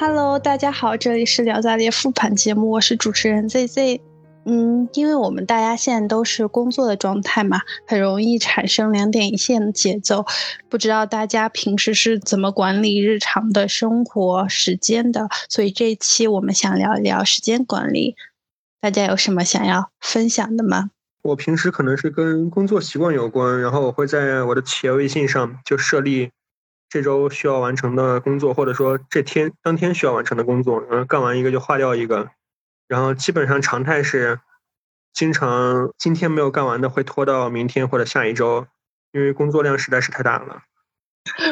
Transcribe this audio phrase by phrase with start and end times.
[0.00, 4.00] Hello，大家好，这里是聊杂列复盘节目，我是主持人 ZZ。
[4.44, 10.24] 嗯，因为我们大家现在都是工作的状态嘛，很容易产生两点一线的节奏。
[10.68, 15.28] 不知道大家平时是怎么管理日常的生活时间的？
[15.48, 18.14] 所以这一期我们想聊一聊时间管理。
[18.80, 20.90] 大家有什么想要分享的吗？
[21.22, 26.30] 我平时可能是跟工作习惯有关，然后我会在我的企业微信上就设立
[26.88, 32.30] 这周需要完成的工作，或者说这天当天需要完成的工作，然后干完一个就划掉一个。
[32.86, 34.40] 然后基本上常态是，
[35.12, 38.66] 经常今天没有干完的会拖到明天或者下一周，
[39.12, 40.62] 因为工作量实在是太大了。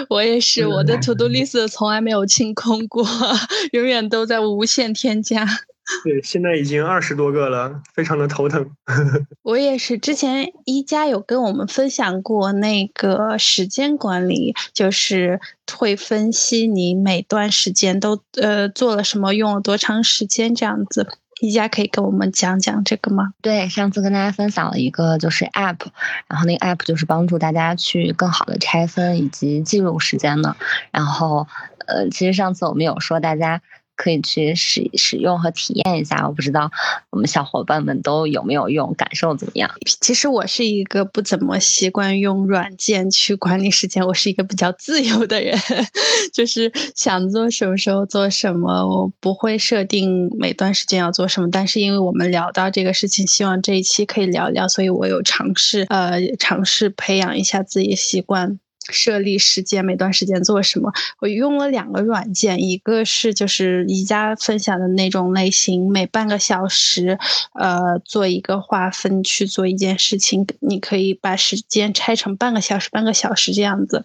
[0.09, 3.05] 我也是，我的 To Do List 从来没有清空过，
[3.73, 5.47] 永远都在无限添加。
[6.03, 8.69] 对，现在已经二十多个了，非常的头疼。
[9.43, 15.41] 我也是，之前一加有跟我们分享过那个时间管理，就是
[15.73, 21.07] 会分析你每段时间都呃做了什么，用了多长时间这样子。
[21.41, 23.35] 一加可以跟我们讲讲这个吗？
[23.41, 25.79] 对，上次跟大家分享了一个就是 App，
[26.27, 30.57] 然后那个 App 就是帮助大家去更好的拆分以及记录时间的。
[30.91, 31.47] 然后
[31.87, 33.63] 呃，其实上次我们有说大家。
[33.97, 36.71] 可以去使使用和体验一下，我不知道
[37.11, 39.71] 我们小伙伴们都有没有用，感受怎么样？
[40.01, 45.59] 其实我是一个不怎么习惯用软件去管理时间，我是一个比较自由的人，
[46.33, 51.51] 就是想做什么时候做什么，我不会设定每段时间要做什么。
[51.51, 58.59] 但是因为我们聊到这个事情，希望这一期可以聊聊，所以我有尝试呃尝试培养一下自己习惯。
[58.91, 60.93] 设立时间，每段时间做什么？
[61.21, 67.19] 我用了两个软件，一个是就是宜家分享的那种类型，每半个小时，
[67.55, 74.05] 呃，做一个划分去做一件事情，你可以把时间拆成半个小时、半个小时这样子。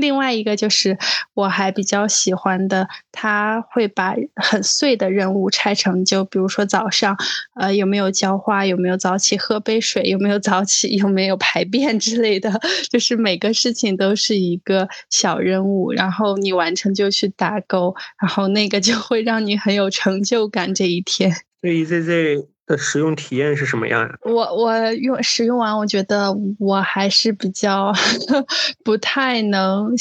[0.00, 0.98] 另外一个就是
[1.34, 7.16] 我还比较喜欢的，他会把很碎的任务拆成，就比如说早上，
[7.54, 12.50] 呃，有没有浇花，有没有早起喝杯水，有没有早起，有没有排便之类的，
[12.90, 21.32] 就是每个事情都是一个小任务，然后你完成就去打勾，然后那个就会让你很有成就感这一天。
[21.60, 22.49] 对于 Z Z。
[22.70, 24.14] 的使用体验是什么样呀？
[24.24, 27.92] 我我用使用完，我觉得我还是比较
[28.84, 29.92] 不太能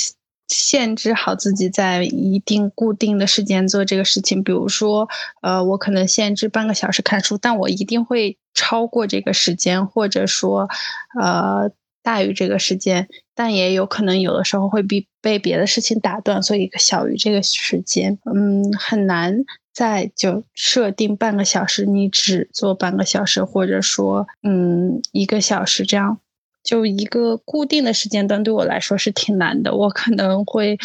[0.48, 4.44] 限制好自己在一定固定的时间做这个事情。
[4.44, 5.08] 比如说，
[5.42, 10.68] 呃，我可能限制半个小时看书，但我一定会超过这个时间，或者说，
[11.20, 11.70] 呃，
[12.04, 13.08] 大于这个时间。
[13.36, 19.46] 但也有可能有的时候会被被别的事情打断，所以小于这个时间，嗯，很难。
[19.74, 26.20] 再就设定半个小时，你只做半个小时，或者说，嗯，一个小时这样，
[26.64, 29.74] 就一个固定的时间段，对我来说是挺难的。
[29.76, 30.78] 我可能会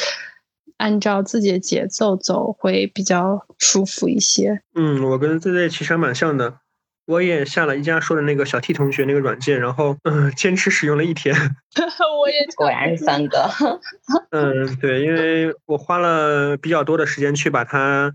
[0.77, 4.61] 按照自己的节奏走，会比较舒服一些。
[4.75, 6.59] 嗯，我跟 Z Z 其实还蛮像的，
[7.06, 11.34] 我也下了一家说的那个小 T 同学那个软件，然后嗯，坚持使用了一天。
[12.21, 13.50] 我也果然是三哥。
[14.31, 18.15] 嗯，对，因为我花了比较多的时间去把它。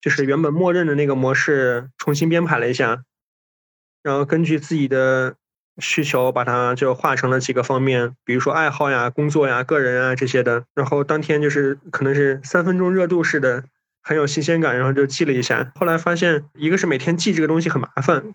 [0.00, 3.02] 就是原本默认的那个模式重新编排了一下，
[4.02, 5.36] 然后根据自己的
[5.78, 10.64] 需求把它就划成了几个方面，比如说爱好呀、工作呀、个人啊这些的。
[10.74, 13.64] 然后当天就是可能是三分钟热度似的，
[14.02, 15.72] 很有新鲜感，然后就记了一下。
[15.74, 18.32] 后来发现，一个是每天记这个东西很麻烦。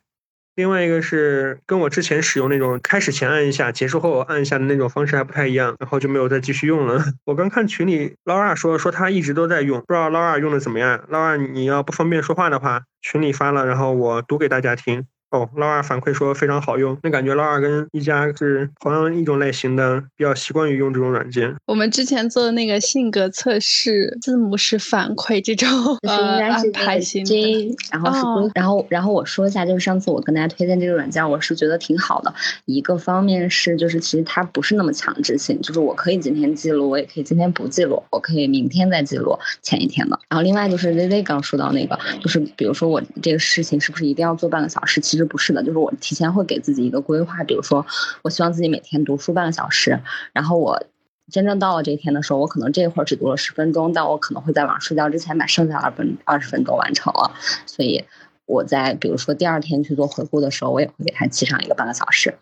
[0.56, 7.04] 另外一个是跟我之前使用那种开始前按一下，结束后按一下的那种方式还不太一样，然后就没有再继续用了。
[7.26, 11.04] 我刚看群里捞二说说他一直都在用，不知道捞二用的怎么样。
[11.10, 15.06] 捞二你要不方便说话的话，群里发了，然后我读给大家听。
[15.36, 21.54] 哦，老二反馈说非常好用，那感觉老二跟一加是同样一种类型的，比较习惯于用这种软件。
[21.66, 25.68] 我们之前做的那个性格测试，字母是反馈这种
[26.08, 28.14] 呃安排型的，然后
[28.46, 32.34] 是然后然后我说一下，就是上次我跟大家推荐这个软件，我是觉得挺好的。
[32.64, 40.18] 一个方面是就是其实它不是那么强制性，就是我可以今天记录，我也可以今天不记录，我可以明天再记录前一天的。
[40.30, 45.02] 然后另外就是 Z Z 刚说到那个，就是比如说我这个事情是不是一定要做半个小时？
[45.02, 47.86] 其实不是的，就是我提前会给自己一个规划，比如说，
[48.22, 50.00] 我希望自己每天读书半个小时，
[50.34, 50.84] 然后我
[51.32, 57.32] 真正到了这一天的时候，我可能这会儿只读了十分钟，但我可能会在晚上睡觉之前把剩下二分二十分钟完成了。
[57.66, 58.04] 所以
[58.46, 62.36] 我在比如说第二天去做回顾的时候，我也会给他记上一个半个小时，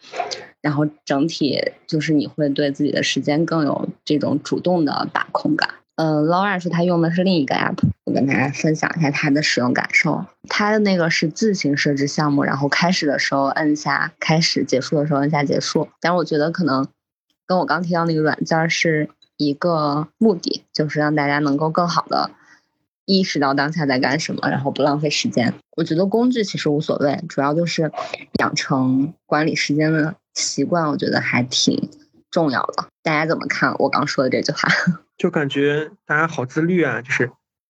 [0.62, 5.70] 然后整体就是你会对自己的时间更有这种主动的把控感。
[5.96, 10.26] 嗯，Laura 说他用的是另一个 app，我跟大家分享一下他的使用感受。
[10.50, 15.88] 他的那个是自行设置项目，然后开始的时候摁下开始，结束的时候摁下结束。
[16.02, 16.88] 但是我觉得可能
[17.46, 19.08] 跟我刚提到那个软件是
[19.38, 22.32] 一个目的，就是让大家能够更好的
[23.06, 25.54] 意识到当下在干什么，然后不浪费时间。
[25.78, 27.92] 我觉得工具其实无所谓，主要就是
[28.40, 31.92] 养成管理时间的习惯，我觉得还挺
[32.32, 32.88] 重要的。
[33.04, 34.68] 大家怎么看我刚说的这句话？
[35.18, 37.32] 就感觉大家好自律啊，就是，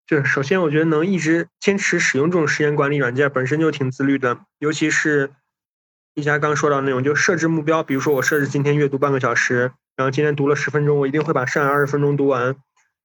[0.06, 5.30] 就是首先我觉得能一直坚持使用这种时间管理软件本身就挺自律的，尤其是
[6.14, 12.56] 一家刚说到那种，就设置目标，比如说我设置今天阅读半个小时，然后今天读了十分钟，我一定会把剩下二十分钟读完。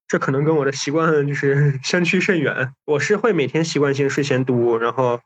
[0.07, 2.73] 这可能跟我的习惯就是相去甚远。
[2.85, 5.21] 我是会每天习惯性睡前读，然后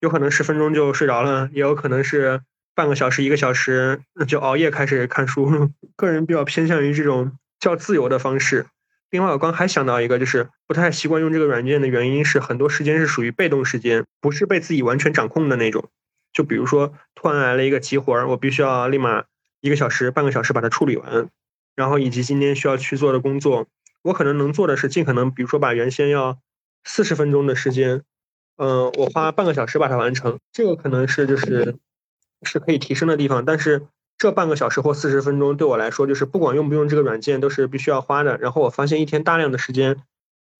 [0.00, 2.40] 有可能十分钟就睡着了，也有可能是
[2.74, 5.70] 半个小时、一个小时就熬夜开始看书。
[5.96, 8.66] 个人比较偏向于这种较自由的方式。
[9.10, 15.88] 另外，我刚还想到一个，就是不太习惯用这个软件的原因是，很多时间是属于被动时间，不是被自己完全掌控的那种。
[16.32, 19.24] 就比如说，突然来了一个急活儿，我必须要立马
[19.60, 21.28] 一个小时、半个小时把它处理完，
[21.74, 23.66] 然后以及今天需要去做的工作。
[24.02, 26.38] 我可能能做的是尽可能，比如说把原先要
[26.84, 28.02] 四十分钟的时间，
[28.56, 30.38] 嗯，我花半个小时把它完成。
[30.52, 31.76] 这个可能是就是
[32.42, 33.44] 是可以提升的地方。
[33.44, 33.88] 但是
[34.20, 38.36] 这半个小时或四十分钟对我来说，就是不管用不用这个软件都是必须要花的。
[38.36, 39.96] 然后我发现一天大量的时间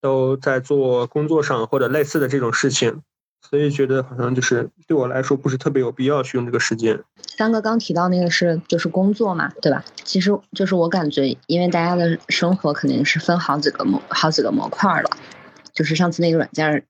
[0.01, 3.03] 都在做工作上或者类似的这种事情。
[3.43, 7.03] 所以觉得好像就是对我来说不是特别有必要去用这个时间。
[7.37, 9.85] 三哥刚提到那个是就是工作嘛，对吧？
[10.05, 15.11] 其实就是我感觉，因为大家的生活肯定是分好几个模好几个模块的。
[15.75, 16.85] 就是上次那个软件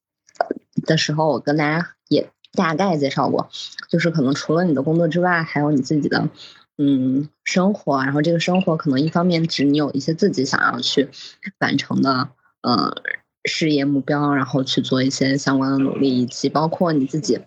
[0.86, 3.48] 的时候，我跟大家也大概介绍过，
[3.88, 6.28] 就是可能除了你的工作之外，还有你自己的
[6.80, 8.02] 嗯生活。
[8.02, 11.10] 然后这个生活可能一方面指你有一些自己想要去
[11.58, 12.30] 完成的，
[12.62, 12.90] 嗯。
[13.46, 17.40] 事业目标，然后去做一些相关的努力，以及包括你自己，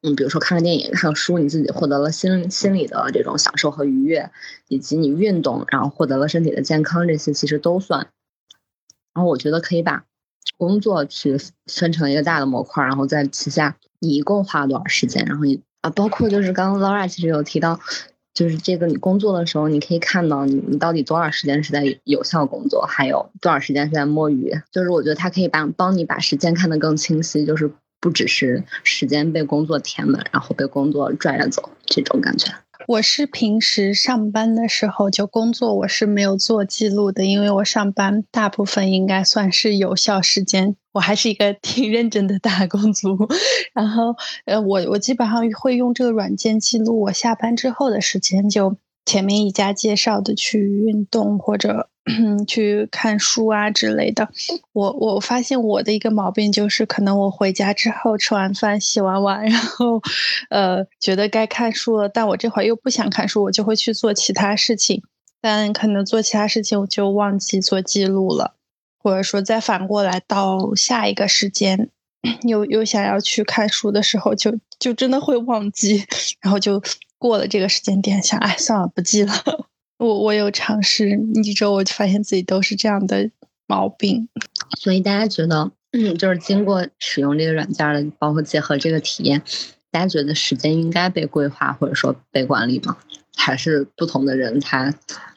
[0.00, 4.30] 嗯，比如说看个电影、看书，你自己获得了心心理的这种享受和愉悦，
[4.68, 8.10] 以及你运动，然后获得了身体的健康，这些其实都算。
[9.12, 10.04] 然后我觉得可以把
[10.56, 11.36] 工作去
[11.66, 17.80] 分成一个大的模块，然后在旗下你一共花了多少时间，然后你啊，包括就是刚刚 Laura 其实有提到。
[18.34, 24.52] 就是这个，你工作的时候，你可以看到你你到底多少时间是在有效工作，还有多少时间是在摸鱼。
[24.70, 27.70] 就是我觉得它可以帮帮你把时间看得更清晰，就是
[28.00, 32.52] 不只是时间被工作填满，然后被工作拽着走这种感觉。
[32.88, 40.76] 我是平时上班的时候就工作，我是没有做记录的，因为我上班大部分应该算是有效时间。
[40.92, 43.16] 我还是一个 挺认真的打工族，
[43.72, 44.14] 然后
[44.44, 51.88] 呃，我我基本上会用这个软件记录我下班之后的时间，就前面一家介绍的去运动或者
[52.48, 54.28] 去看书啊之类的。
[54.72, 60.00] 我我发现我的一个毛病就是，可能我回家之后吃完饭洗完碗，然后
[60.50, 65.02] 呃觉得该看书了，但我这会儿又不想看书，我就会去做其他事情，
[65.40, 68.54] 但可能做其他事情我就忘记做记录了。
[68.98, 71.88] 或者说，再反过来到下一个时间，
[72.42, 76.04] 又又想要去看书的时候，就就真的会忘记，
[76.40, 76.80] 然后就
[77.22, 79.32] 过了这个时间点，想哎算了，不记了。
[79.98, 83.30] 我我有尝试一周，我就发现自己都是这样的
[83.68, 84.28] 毛病。
[84.76, 89.40] 所以大家觉得，嗯，就是经过使用这个软件的，包括结合这个体验，
[89.92, 92.96] 大家觉得时间应该被规划或者说被管理吗？
[93.36, 94.92] 还是不同的人他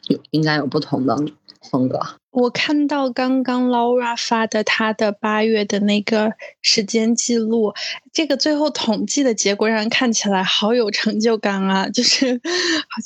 [0.08, 1.16] 有应该有不同的？
[1.70, 6.32] 风格，我看到刚刚 Laura 发的她的八月的那个
[6.62, 7.74] 时间记录，
[8.12, 11.88] 这个最后统计的结果让人看起来好有成就感啊！
[11.88, 12.40] 就是，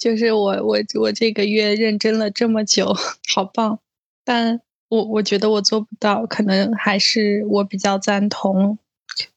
[0.00, 2.95] 就是我我我这个月认真了这么久，
[3.33, 3.78] 好棒！
[4.25, 8.78] 但我我觉得我做不到，可能还是我比较赞同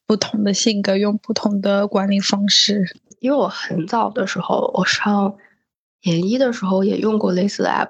[0.06, 2.98] 不同的性格用不同的管理方式。
[3.20, 5.38] 因为我很早的时候，我上
[6.02, 7.90] 研一的时候也用过类似的 app。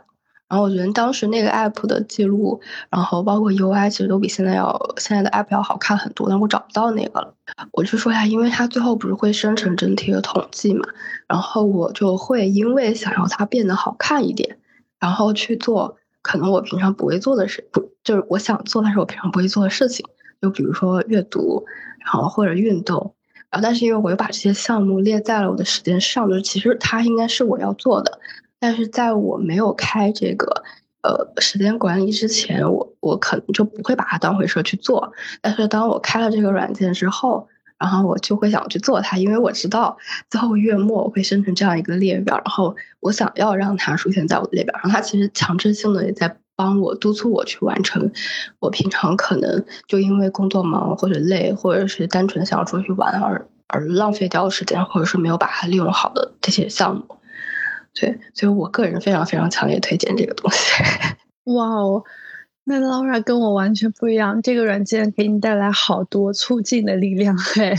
[0.54, 6.30] 然后我觉得当时那个 app 的记录，然后包括 UI，其实都比现在要现在的 app 要好看很多。
[6.30, 7.34] 但我找不到那个了。
[7.72, 10.88] 我就说一下，因为它最后不是会生成整体的统计嘛，
[11.28, 14.60] 然后我就会因为想要它变得好看一点，
[15.00, 20.06] 然后去做可能我平常不会做的事，不就是我想做，但是我平常不会做的事情。
[20.40, 21.66] 就比如说阅读，
[22.06, 23.16] 然后或者运动，
[23.50, 28.20] 然后但是因为我又把这些项目列在了我的时间上，就是其实它应该是我要做的。
[28.64, 30.64] 但是在我没有开这个
[31.02, 35.12] 呃时间管理之前，我我可能就不会把它当回事去做。
[35.42, 39.98] 但是当我开了这个软件之后，然后我就会想去做它，因为我知道
[40.30, 44.90] 最后月末我会生成这样一个列表，然后我想要让它出现在我的列表上。
[44.90, 48.14] 它其实强制性的也在帮我督促我去完成
[48.60, 57.18] 我平常可能就因为工作忙或者累，或者是单纯想要出去玩而而浪费掉时间，或者是没有把它利用好的这些项目。
[57.94, 60.84] 对，所以我个人非常非常强烈推荐这个东西。
[61.54, 62.04] 哇哦，
[62.64, 67.76] 那 Laura 跟我完全不一样，这个软件给你带来好多促进的力量，嘿，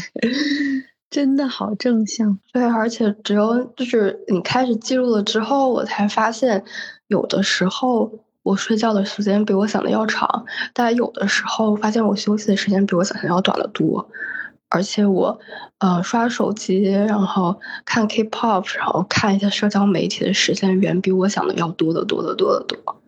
[1.11, 2.39] 真的好正向。
[2.53, 6.63] 对，而且只有就是你开始记录了之后，我才发现，
[7.09, 14.09] 有的时候我睡觉的时间比我想的要长，但有的时候发现我休息的时间比我想象要短得多。
[14.71, 15.39] 而且我，
[15.79, 23.03] 呃，刷手机，然后看 K-pop，然后看一下社交媒体的时间，远比我想的要多得多得多得多。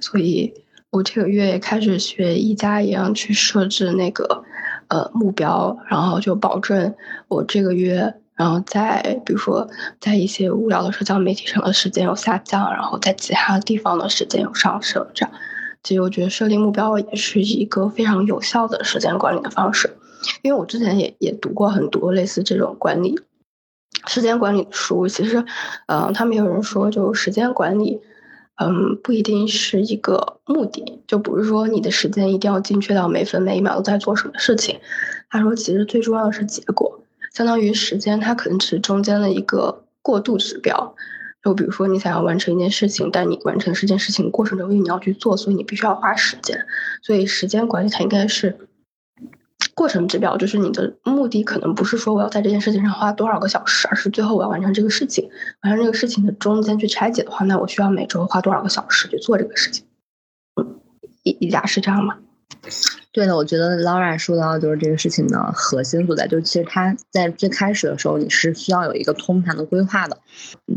[0.00, 0.52] 所以，
[0.90, 4.44] 我这个月也开始学一加一样去设置那个，
[4.88, 6.94] 呃，目标，然后就保证
[7.28, 9.68] 我这个月，然后在比如说
[10.00, 15.06] 在一些无聊的社交媒体上的时间有下降，然后在其他地方的时间有上升。
[15.14, 15.32] 这样，
[15.82, 19.96] 其实我觉得设定目标也是一个非常有效的时间管理的方式。
[20.42, 23.20] 因为我之前也也读过很多类似这种管理
[24.06, 25.44] 时间管理的书，其实，
[25.86, 28.00] 呃，他们有人说，就时间管理，
[28.56, 34.78] 嗯，不一定是一个目的，就不是说你的时间一定要精确到每分每一秒都在做什么事情。
[35.28, 37.00] 他说，其实最重要的是结果，
[37.34, 40.94] 相当于时间它可能只是中间的一个过渡指标。
[41.42, 46.64] 就比如说你想要完成一件事情，但你完成这件事情过程中，因为你要去做，所以你必须要花时间。
[47.02, 48.67] 所以时间管理它应该是。
[49.78, 55.30] 过程指标就是你的目的，可能不是说我要在这件事情上花多少个小时，而是最后我要完成这个事情。
[55.62, 59.84] 完成这个事情的中间去拆解的话，那我需要每周花多少个小时去做这个事情？
[60.60, 60.80] 嗯，
[61.22, 62.16] 一一家是这样吗？
[63.12, 70.18] 对的，我觉得 Laura 说到就是这个事情的核心所在，就是其实他在最开始的时候，你是需要有一个通盘的规划的。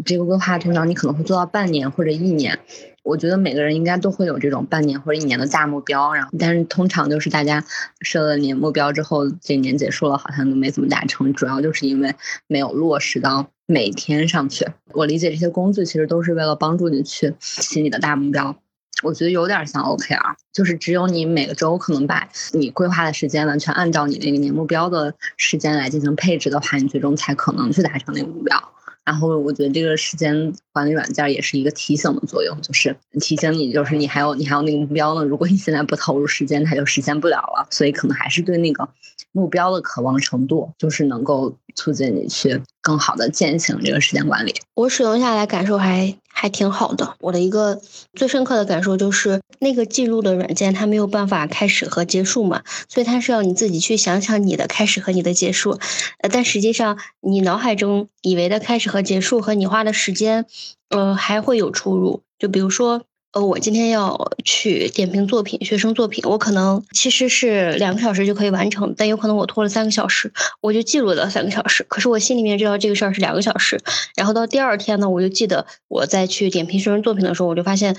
[0.06, 2.60] 这个规划通常你可能会做到半年或者一年。
[3.04, 7.64] 我觉得每个人应该都会有这种半年或者一年的大目标，然后但是通常就是大家
[8.02, 12.14] 设了年目标之后，这年结束了好像都没怎么达成，主要就是因为
[12.48, 14.68] 没有落实到每天上去。
[14.94, 18.56] 我理解这些工具其实都是为了帮助你去起你的大目标。
[19.04, 28.74] 我觉得有点像 OKR，就是只有你每个周可能把你规划的时间完全按照你那个年目标的时间来进行配置的话，你最终才可能去达成那个目标。
[29.04, 35.24] 然后我觉得这个时间管理软件也是一个提醒的作用，就是提醒你，就是你还有你还有那个目标呢。
[35.24, 37.68] 如果你现在不投入时间，它就实现不了了。
[37.72, 38.88] 所以可能还是对那个
[39.32, 44.56] 目标的渴望程度，就是能够促进你去更好的践行这个时间管理。
[44.74, 46.16] 我使用下来感受还。
[46.34, 47.18] 还挺好的。
[47.20, 47.80] 我的一个
[48.16, 55.78] 最深刻的感受就是，那个记录的软件它没有办法开始和结束嘛，所以它是要你自己去想想你的开始和你的结束。
[56.20, 60.48] 呃，但实际上你脑海中以为的开始和结束和你花的时间，
[60.90, 62.24] 呃，还会有出入。
[62.40, 63.04] 就比如说。
[63.34, 71.86] 呃，我今天要去点评作品，学生作品，我可能其实是两个小时就可以完成，但有可能我拖了三个小时，我就记录了三个小时。
[71.88, 73.80] 可是我心里面知道这个事儿是两个小时，
[74.18, 77.96] 然后到第二天呢，我就记得我再去点评学生作品的时候，我就发现。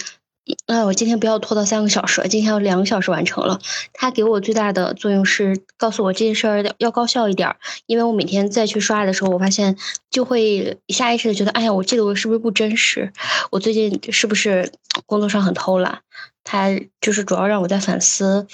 [0.67, 3.61] 那我今天不要拖到三个小时，今天要两个小时完成了。
[3.93, 7.55] 它给我最大的作用是告诉我这件事儿要高效一点，
[7.87, 9.77] 因为我每天再去刷的时候，我发现
[10.11, 13.13] 就会下意识的觉得，哎呀，我记得我是不是不真实？
[13.51, 14.73] 我最近是不是
[15.07, 16.01] 工作上很偷懒？
[16.43, 16.71] 它
[17.01, 18.49] 就是主要让我在反思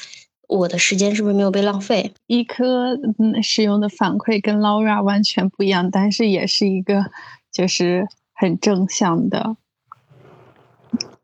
[0.47, 2.12] 我的时间是不是没有被浪费。
[2.26, 2.99] 一颗
[3.42, 7.07] 使用的反馈跟 Laura 完全不一样，但是也是一个
[7.50, 9.57] 就是很正向的。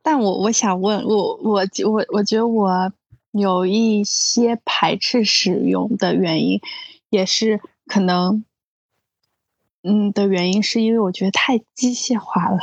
[0.06, 2.92] 但我我想问，我我我我觉得我
[3.32, 6.60] 有一些排斥使用的原因，
[7.08, 8.44] 也是可能，
[9.82, 12.58] 嗯的原因，是因为我觉得太机械化了，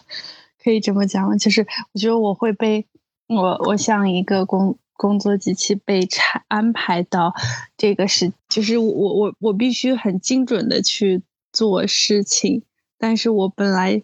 [0.64, 1.36] 可以这么讲吗？
[1.36, 2.86] 就是我觉得我会被
[3.26, 7.34] 我我像一个工工作机器被拆安排到
[7.76, 12.62] 这个时，就是我我我必须很精准的去做事情，
[12.96, 14.02] 但是我本来。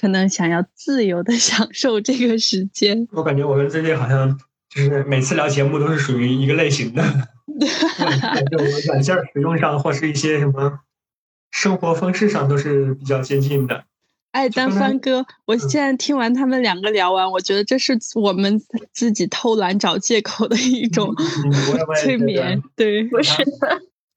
[0.00, 3.06] 可能想要自由的 享受这个时间。
[3.12, 7.02] 我感觉我们最近好像就是每次聊节目都是属于一个类型的，
[8.50, 10.80] 就软件使用上或是一些什么
[11.50, 13.84] 生活方式上都是比较接近的。
[14.32, 18.58] 哎，丹帆哥，我现在听完他们两个聊完，我觉得这是我们
[18.90, 21.14] 自己偷懒找借口的一种
[22.02, 23.44] 催眠，对，不是。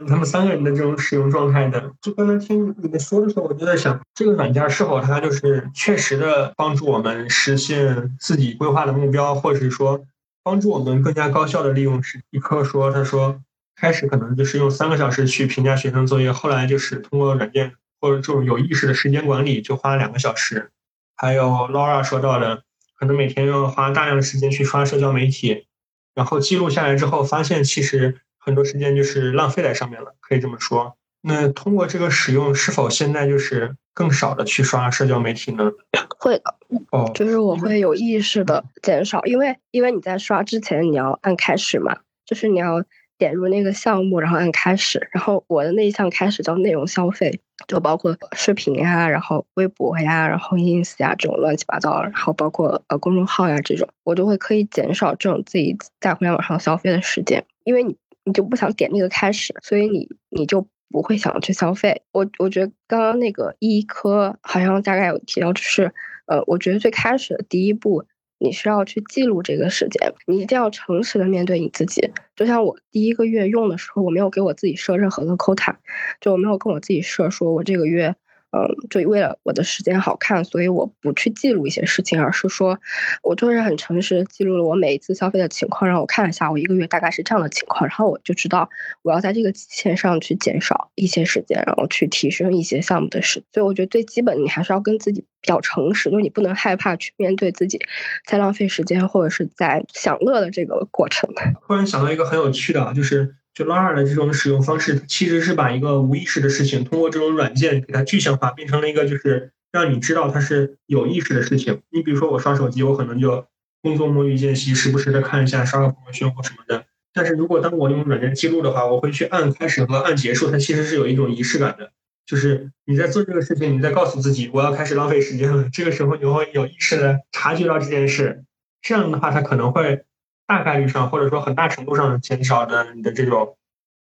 [0.07, 10.03] 他们三个人的这种使用状态的，就刚才听你们说的时候，我就在想，这个软件是否它就是确实的帮助我们实现自己规划的目标，或者是说
[10.43, 12.21] 帮助我们更加高效的利用时。
[12.29, 13.39] 一科说，他说
[13.75, 20.71] 开始可能就是用三个小时去评价学生作业，后来就是通过软件或者这种有意识的时间管理，就花了两个小时。
[21.15, 22.63] 还有 Laura 说到的，
[22.99, 25.65] 可能每天要花大量的时间去刷社交媒体，
[26.13, 28.19] 然后记录下来之后，发现其实。
[28.45, 30.95] 很多时间就是浪费在上面了，可以这么说。
[31.21, 35.71] 那通过这个使用，是否现在就是更少的去刷社交媒体呢？
[36.19, 36.55] 会的，
[36.91, 41.97] 哦，就是我会有意识的减少，因为因为你在刷之前你要按开始嘛，
[42.27, 42.83] 就是你要
[43.17, 60.67] 点入那个项目，然后按开始，然后我的那一项开始叫内容消费，就包括视频呀，然后微博呀，然后 ins 呀这种乱七八糟，然后包括呃公众号呀这种，我就会刻意减少这种自己在互联网上消费的时间，因为你你就不想点那个开始，所以你你就。
[60.91, 62.03] 不会想要去消费。
[62.13, 65.91] 我我觉得刚刚那个医科好像大概有提到，就是
[66.27, 68.05] 呃，我觉得最开始的第一步，
[68.37, 72.11] 你需要去记录这个时间，你一定要诚实的面对你自己。
[72.35, 75.75] 就像我第一个月用的时候，我没有给我自己设任何的 quota，
[76.21, 78.15] 就我没有跟我自己设说我这个月。
[78.55, 82.79] 嗯，就为了我的时间好看，所以我不去记录一些事情，而是说，
[83.21, 88.69] 我就是很诚实记录了我每一次消费的情况，让我看了一下我一个月大概是这样的情况，然后我就知道
[89.01, 93.43] 我要在这个期限上去减少一些时间，然后去提升一些项目的时。
[93.51, 97.81] 所以我觉得最基本，你还是要跟自己比较诚实，就是你不能害怕去面对自己
[98.25, 101.29] 在浪费时间或者是在享乐的这个过程。
[101.67, 103.35] 突然想到一个很有趣的，就是。
[103.55, 111.81] 就 l a r 的这种使用方式，其实是把一个无意识的事情，通过这种软件给它具象化，变成了一个就是让你知道它是有意识的事情。
[111.89, 113.47] 你比如说我刷手机，我可能就
[113.81, 116.83] 工作摸鱼间隙，时不时的看一下，刷个朋友圈或什么的。
[117.13, 121.91] 但是如果当我用软件记录的话，我会去按开始和按结束，它其实是有一种仪式感的。
[122.25, 125.69] 就是你在做这个事情，你在告诉自己我要开始浪费时间了。
[125.71, 128.43] 这个时候你会有意识的察觉到这件事，
[128.81, 130.03] 这样的话它可能会。
[130.47, 133.57] 大概率上，或者说很大程度上减少的你的这种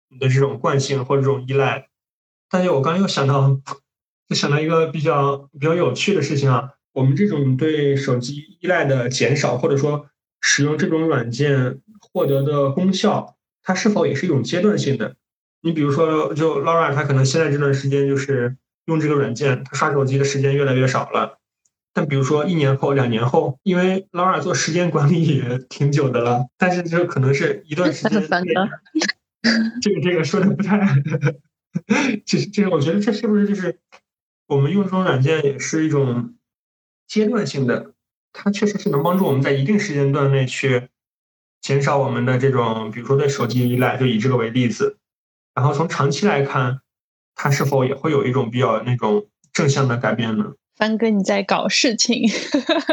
[0.10, 1.88] 你的这种惯性或者这种依赖。
[2.50, 3.60] 但是我刚又想到，
[4.28, 10.08] 就想到一个比较比较有趣的事情啊，我们这种对手机依赖的减少，或者说
[10.42, 15.16] 使用这种软件获得的功效，它是否也是一种阶段性的？
[15.62, 21.38] 你比如说，就 Laura，他可能现在这段时间就是用这个软件，他刷手机的时间越来越少了。
[21.94, 28.22] 但比如说一年后、两年后，因为劳尔做时间管理也挺久的了，但是这可能是一段时间。
[29.82, 30.80] 这个这个说的不太，
[32.26, 33.80] 这这个我觉得这是不是就是
[34.48, 36.36] 我们用这种软件也是一种
[37.08, 37.94] 阶段性的，
[38.32, 40.90] 它确实是能帮助我们在一定时间段内去
[41.60, 44.98] 减少我们的这种，比如说对手机依赖，就以这个为例子。
[45.56, 46.82] 然后从长期来看，
[47.34, 50.54] 它是否也会有一种比较那种正向的改变呢？
[50.82, 52.28] 帆哥，你在搞事情。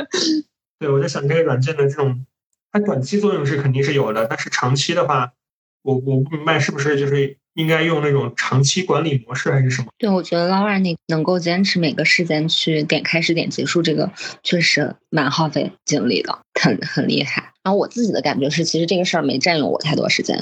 [0.79, 2.27] 对，我在想这个软件的这种，
[2.71, 5.33] 它短期作用是肯定是有的，但是长期的话，
[5.81, 9.89] 我我不明白是不是就是应该用那种长期管理模式还是什么？
[9.97, 17.55] 对，我觉得 Laura 那能够坚持每个时间去点开始点结束，这个确实蛮耗费精力的，很很厉害。
[17.63, 20.39] 然后我自己的感觉是，其实这个事儿没占用我太多时间，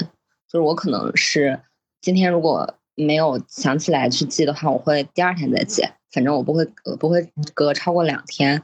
[0.51, 1.61] 就是我可能是
[2.01, 5.83] 今天如果没有想起来去记的话，我会第二天再记。
[6.11, 6.65] 反正我不会
[6.99, 8.63] 不会隔超过两天，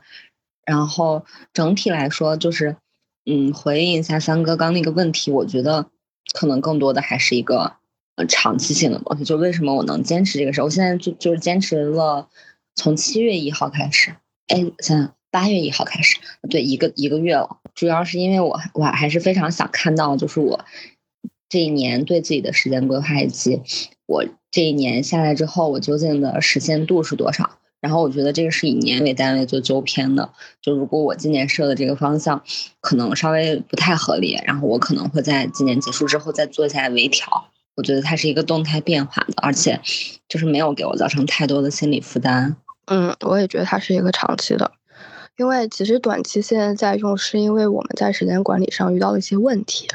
[0.66, 2.78] 然后整体来说就是，
[3.26, 5.88] 嗯，回应一下三哥刚那个问题，我觉得
[6.34, 7.74] 可能更多的还是一个
[8.16, 9.24] 呃长期性的东西。
[9.24, 10.64] 就为什么我能坚持这个事儿？
[10.64, 12.30] 我现在就就是坚持了
[12.76, 14.16] 从七月一号开始，
[14.48, 17.58] 哎，想想八月一号开始，对，一个一个月了。
[17.76, 20.64] 主要是因为我我还是非常想看到，就是我
[21.54, 23.62] 这一年对自己的时间规划以及
[24.08, 24.26] 我。
[24.50, 27.58] 这一年下来之后，我究竟的实现度是多少？
[27.80, 30.32] 然后我觉得这个是以年为单位做纠偏的。
[30.64, 32.42] 就如果我今年设的这个方向
[32.82, 37.28] 可能稍微不太合理，然后我可能会在今年结束之后再做一下微调。
[37.76, 39.80] 我觉得它是一个动态变化的，而且
[40.28, 42.56] 就是没有给我造成太多的心理负担。
[42.86, 44.72] 嗯，我也觉得它是一个长期的。
[45.38, 49.88] 因为其实短期现在在用，是因为我们在时间管理上遇到了一些问题，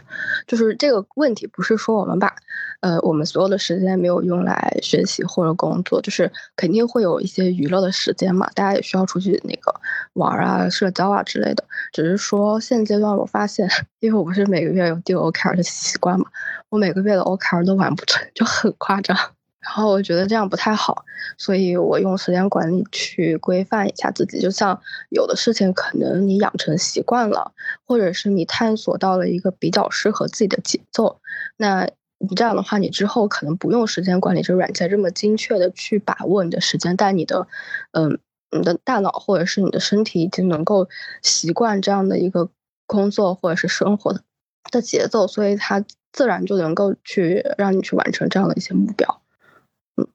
[0.47, 2.35] 就是这个问题不是说我们把，
[2.81, 9.73] 呃，我们所有的时间没有用来学习或者工作，就是肯定会有一些娱乐的时间嘛，大家也需要出去那个
[10.15, 11.65] 玩啊、社交啊之类的。
[11.93, 13.69] 只是说现阶段我发现，
[14.01, 16.27] 因为我不是每个月有订 OKR 的习惯嘛，
[16.69, 19.17] 我每个月的 OKR 都完不成， 就很夸张。
[19.61, 21.05] 然后我觉得这样不太好，
[21.37, 24.41] 所以我用时间管理去规范一下自己。
[24.41, 27.53] 就像有的事情可能你养成习惯了，
[27.85, 31.21] 或者是你探索到了一个比较适合自己的节奏，
[31.57, 37.47] 那你这样的话，你之后可能不用时间管理这软件这么精确的去把握你的时间，但你的，
[37.93, 38.19] 嗯，
[38.51, 40.89] 你的大脑或者是你的身体已经能够
[41.23, 42.49] 习惯这样的一个
[42.87, 44.23] 工作或者是生活的
[44.71, 49.21] 的节奏，所以它自然就能够去让你去完成这样的一些目标。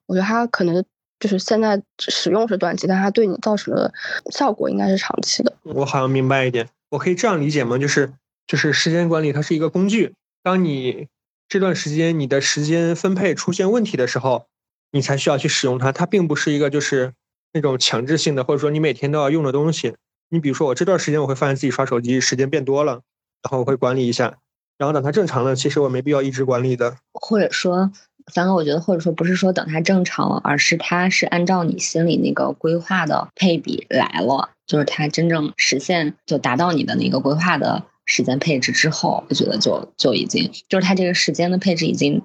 [0.06, 0.84] 我觉得它可能
[1.18, 3.92] 就是现在使用是短期，但它对你造成的
[4.30, 5.52] 效果应该是长期的。
[5.62, 7.78] 我好像明白一点，我可以这样理解吗？
[7.78, 8.12] 就是
[8.46, 11.08] 就是时间管理它是一个工具，当你
[11.48, 14.46] 这段时间你的时间分配出现问题的时候，
[14.92, 15.92] 你才需要去使用它。
[15.92, 17.12] 它并不是一个就是
[17.52, 19.94] 那种强制性的，或者说你每天都要用的东西。
[20.30, 23.02] 你比如说，我这段时间我会发现自己刷手机时间变多了，
[23.42, 24.38] 然后我会管理一下。
[24.76, 26.96] 然后等它正常了，其实我没必要一直管理的。
[27.12, 27.92] 或者说，
[28.32, 42.22] 三哥，我觉得或者说不是说等它正常了，而是它是按照你心里那个规划的配比来了，就是它真正实现就达到你的那个规划的时间配置之后，我觉得就就已经就是它这个时间的配置已经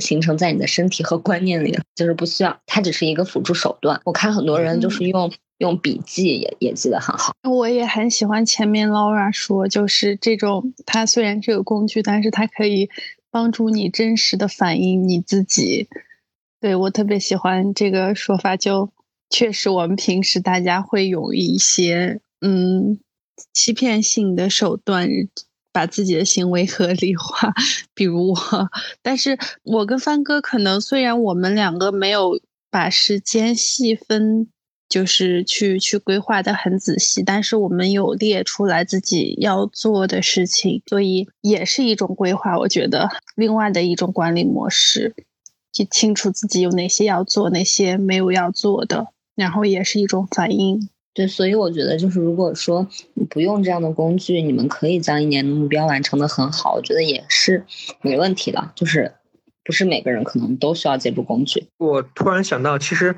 [0.00, 4.00] 形成在你的身体和观念里了，就是不需要它只是一个辅助手段。
[4.04, 5.32] 我看很多人就是用。
[5.58, 12.90] 用笔记也也记得很好，我也很喜欢前面 Laura 说，就是这种它虽然是个工具，但是它可以
[13.32, 15.88] 帮助你真实的反映你自己。
[16.60, 18.92] 对我特别喜欢这个说法，就
[19.30, 23.00] 确实我们平时大家会用一些嗯
[23.52, 25.08] 欺骗性的手段，
[25.72, 27.52] 把自己的行为合理化，
[27.94, 28.36] 比如我，
[29.02, 32.38] 但是我跟帆哥可能虽然我们两个没有
[32.70, 34.48] 把时间细分。
[34.92, 42.58] 就是去去规划的很仔细，但是我们有列出来自己要做的事情，所以也是一种规划。
[42.58, 45.14] 我觉得另外的一种管理模式，
[45.72, 50.90] 去清楚自己有哪些要做，哪些没有要做的，然后也是一种反应。
[51.14, 57.64] 对，所以我觉得就是如果说你不用这样的工具，你们可以将一年的目标完成的很好，我觉得也是
[58.02, 58.70] 没问题的。
[58.74, 59.14] 就是
[59.64, 61.66] 不是每个人可能都需要借助工具。
[61.78, 63.16] 我突然想到，其实。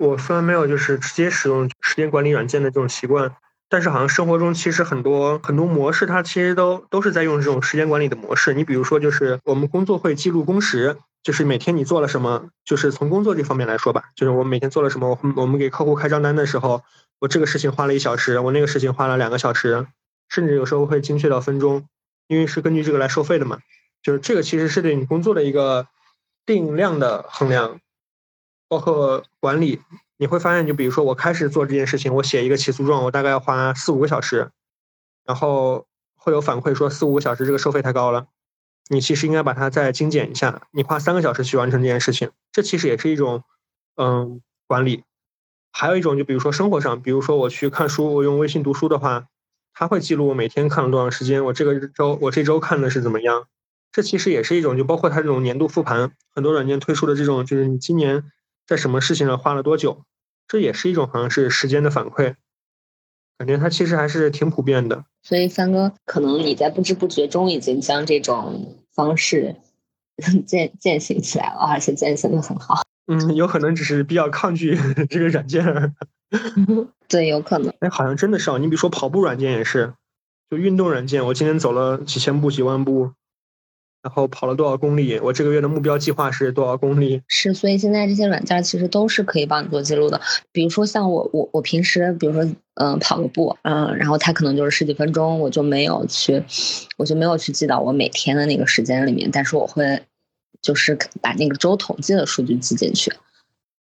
[0.00, 3.36] 我虽然没有就是直接使用时间管理软件的这种习惯，
[3.68, 8.54] 但是好像生活中其实很多很多模式，它其实都都是在用这种时间管理的模式。
[8.54, 15.18] 你比如说，就是我们工作会记录工时，就是每天你做了什么，就是从工作这方面来说吧，就是我每天做了什么。
[15.36, 16.82] 我们给客户开账单的时候，
[17.18, 19.86] 我这个事情花了一小时，我那个事情花了两个小时，
[20.30, 21.84] 甚至有时候会精确到分钟，
[22.26, 23.58] 因为是根据这个来收费的嘛。
[24.02, 25.86] 就是这个其实是对你工作的一个
[26.46, 27.80] 定量的衡量。
[28.70, 29.80] 包括管理，
[30.16, 34.52] 你会发现，就比如说我开始做这件事情，我写一个起诉状，我大概要花四五个小时，
[35.24, 38.28] 然后会有反馈说四五个小时这个收费太高了，
[38.88, 43.42] 你其实应该把它再精简一下，你花三个小时去完成这件事情，这其实也是一种
[43.96, 45.02] 嗯管理。
[45.72, 49.26] 还有一种，就比如说生活上，比如说我去看书，我用微信读书的话，
[49.74, 53.48] 它会记录我每天看了多长时间，我这个周我这周看的是怎么样，
[53.90, 58.30] 这其实也是一种，就包括它这种年度复盘，很多软件推出的这种，就是你今年。
[58.70, 60.04] 在什么事情上花了多久？
[60.46, 62.36] 这也是一种好像是时间的反馈，
[63.36, 65.04] 感觉它其实还是挺普遍的。
[65.24, 69.56] 所以三哥，可能你在不知不觉中已经将这种方式
[70.46, 72.82] 践践行起来了，而且践行的很好。
[73.08, 74.78] 嗯，有可能只是比较抗拒
[75.10, 75.96] 这个软件。
[77.08, 77.74] 对，有可能。
[77.80, 78.56] 哎，好像真的是。
[78.60, 79.94] 你比如说跑步软件也是，
[80.48, 83.14] 就运动软件，我今天走了几千步、几万步。
[84.02, 85.18] 然后跑了多少公里？
[85.18, 87.20] 我这个月的目标计划是多少公里？
[87.28, 90.20] 是，所以现在这些软件其实都是可以帮你做记录的。
[90.52, 96.42] 比如说像我，我我平时，比如说，嗯，跑个步，嗯，然后它可能就是十几分钟，我就没有去，
[96.96, 99.30] 我就没有去记到我每天的那个时间里面。
[99.30, 100.02] 但是我会，
[100.62, 103.12] 就是把那个周统计的数据记进去，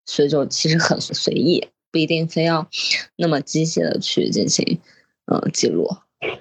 [0.06, 2.68] 所以就其实很随意，不一定非要
[3.16, 4.80] 那么机械的去进行，
[5.28, 5.88] 嗯，记录。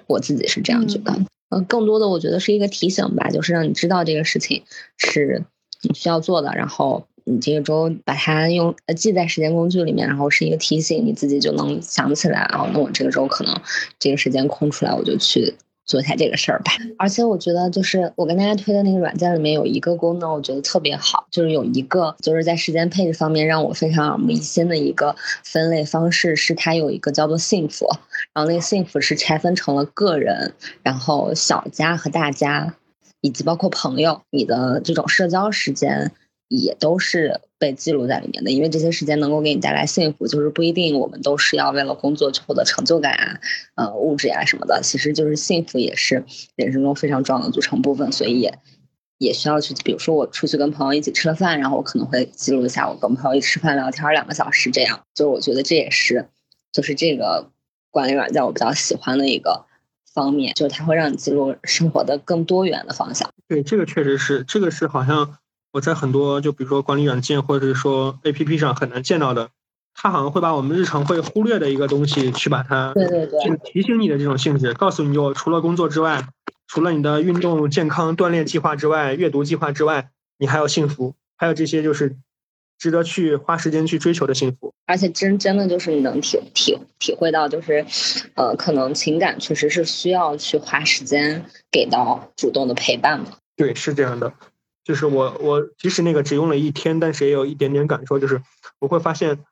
[0.07, 1.11] 我自己是这样觉得。
[1.13, 4.63] 嗯，嗯更多的我觉得是一个提醒吧，就是让你知道这个事情
[4.97, 5.43] 是
[5.83, 13.55] 你需要做的，然后你这个周把它用呃记在时间工具里面，然后是一个提醒，你自己就能想起来哦，那我这个周可能
[13.99, 15.55] 这个时间空出来，我就去。
[15.85, 27.87] 做一下这个事儿吧，而且我觉得就是我跟大家推的那个软件里面有一个功能，我觉得特别好，就是有一个就是在时间配置方面让我非常耳目一新的一个分类方式，是它有一个叫做幸福，
[28.33, 32.75] 然后那个幸福是拆分成了个人，然后小家和大家，
[33.19, 36.11] 以及包括朋友，你的这种社交时间。
[36.53, 43.39] 也都是被记录在里面的，因为这些时间能够给你带来幸福，就是不一定我们都是要为了工作去获得成就感啊，
[43.75, 46.25] 呃，物质呀什么的，其实就是幸福也是
[46.57, 48.59] 人生中非常重要的组成部分，所以也
[49.17, 56.27] 也需要去，比如说我出去跟朋友一起吃了饭，然后我可能会记录一下我跟朋友一起吃饭聊天两个小时这样，就是我觉得这也是
[56.73, 57.49] 就是这个
[57.91, 59.67] 管理软件我比较喜欢的一个
[60.13, 63.31] 方面，就是它会让你记录生活的更多元的方向。
[63.47, 65.37] 对，这个确实是，这个是好像。
[65.71, 69.49] 我在很多就比如说管理软件或者是说 A P P 上很难见到的，
[69.93, 76.27] 它好像会把我们日常会忽略的一个东西去把它对对对，提醒你的这种性质，告诉你就除了工作之外，
[76.67, 82.17] 除了你的运动健康锻炼计划之外，阅读计划之外，你还有幸福，还有这些就是
[82.77, 84.73] 值得去花时间去追求的幸福。
[84.87, 87.85] 而且真真的就是你能体体体会到，就是
[88.35, 93.31] 呃，可能情感确实是需要去花时间给到主动的陪伴的。
[93.55, 94.33] 对，是这样的。
[94.83, 98.41] 就是我我即使那个只用了一天，但是也有一点点感受，就是
[98.79, 99.45] 我会发现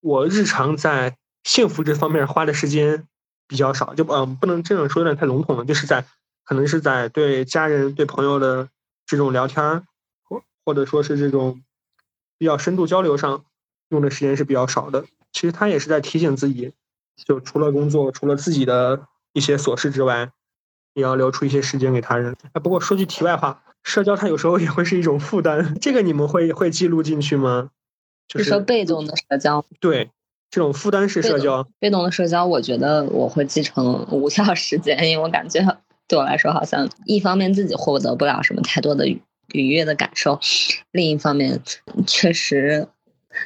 [0.00, 3.06] 我日常在幸福这方面花的时间
[3.46, 6.04] 比较少，就嗯不能这样说有点太笼统了，就是在
[6.44, 8.68] 可能是在对家人对朋友的
[9.06, 9.86] 这种聊天
[10.22, 11.62] 或或者说是这种
[12.38, 13.44] 比较深度交流上
[13.90, 15.04] 用的时间是比较少的。
[15.32, 16.72] 其实他也是在提醒自己，
[17.16, 20.30] 就除了工作，除了自己的一些琐事之外。
[20.96, 22.36] 也要留出一些时间给他人。
[22.52, 25.78] 哎，不过说句题外话，社交它有时候也会是一种负担。
[25.80, 27.70] 这个你们会会记录进去吗？
[28.26, 29.64] 就是说被动的社交。
[29.78, 30.10] 对，
[30.50, 31.64] 这种负担式社交。
[31.78, 35.60] 被动的社交，我觉得我会记成无效时间，因为我感觉
[36.08, 40.40] 对我来说，好像一方面自己获得不了什么太多的愉愉悦的感受，
[40.90, 41.60] 另一方面
[42.06, 42.88] 确实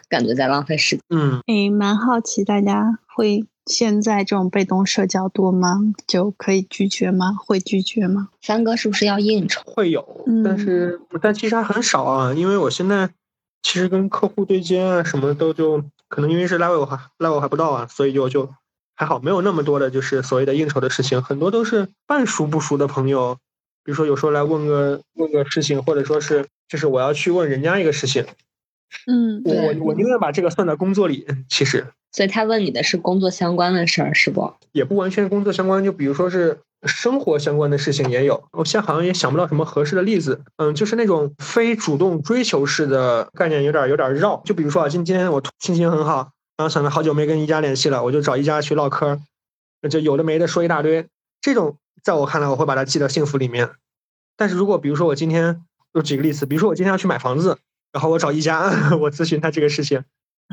[0.09, 1.05] 感觉在浪费时间。
[1.11, 3.45] 嗯，诶，蛮好奇大家会。
[3.69, 5.79] 现在这种被动社交多吗？
[6.07, 7.37] 就可以拒绝吗？
[7.39, 8.31] 会拒绝吗？
[8.41, 9.63] 三哥是不是要应酬？
[9.67, 12.35] 会有，但是但其实还很少啊。
[12.35, 13.11] 因为我现在
[13.63, 18.49] 其实跟客户对接啊，什么都就可能因为是 level 还 level 还不到啊，所以就就
[18.97, 23.37] 还好，没有那么多的就是所谓的应酬的事情，很多都是半熟不熟的朋友，
[23.85, 28.25] 比如说有时候来问个问个事情，或者说是就是我要去问人家一个事情。
[29.07, 31.87] 嗯，我我我宁愿把这个算在工作里，其实。
[32.11, 34.53] 所以他问你的是工作相关的事儿，是不？
[34.73, 38.43] 也不完全工作相关，就比如说是生活相关的事情也有。
[38.53, 40.41] 我现在好像也想不到什么合适的例子。
[40.57, 44.41] 嗯，就是那种非主动追求式的概念，有点有点绕。
[44.45, 49.21] 就比如说啊，今今天我心情很好，然后想着好久没跟一家联系了，我就找一家去唠嗑，
[49.91, 51.07] 就有的没的说一大堆。
[51.43, 53.69] 这种在我看来，我会把它记到幸福里面。
[54.37, 57.59] 但是如果比如说我今天，就举个例子，比如说我今天要去买房子。
[57.93, 58.71] 然后我找一家，
[59.01, 60.03] 我咨询他这个事情，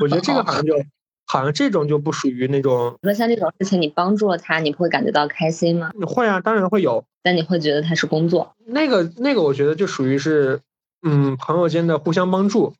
[0.02, 0.74] 我觉得这个好像就
[1.26, 2.98] 好像这种就不属于那种。
[3.02, 5.90] 说像这种事情，你帮助了他，你不会感觉到开心吗？
[6.06, 7.04] 会啊，当然会有。
[7.22, 8.54] 但你会觉得他是工作？
[8.64, 10.60] 那个那个，我觉得就属于是，
[11.02, 12.74] 嗯，朋友间的互相帮助。